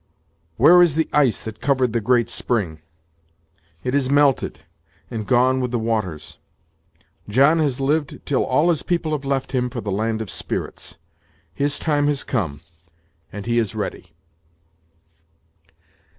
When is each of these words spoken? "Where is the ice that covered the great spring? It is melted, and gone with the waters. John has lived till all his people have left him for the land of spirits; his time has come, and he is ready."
"Where 0.57 0.81
is 0.81 0.95
the 0.95 1.07
ice 1.13 1.43
that 1.43 1.61
covered 1.61 1.93
the 1.93 2.01
great 2.01 2.27
spring? 2.27 2.79
It 3.83 3.93
is 3.93 4.09
melted, 4.09 4.61
and 5.11 5.27
gone 5.27 5.61
with 5.61 5.69
the 5.69 5.77
waters. 5.77 6.39
John 7.29 7.59
has 7.59 7.79
lived 7.79 8.19
till 8.25 8.43
all 8.43 8.69
his 8.69 8.81
people 8.81 9.11
have 9.11 9.25
left 9.25 9.51
him 9.51 9.69
for 9.69 9.79
the 9.79 9.91
land 9.91 10.19
of 10.19 10.31
spirits; 10.31 10.97
his 11.53 11.77
time 11.77 12.07
has 12.07 12.23
come, 12.23 12.61
and 13.31 13.45
he 13.45 13.59
is 13.59 13.75
ready." 13.75 14.11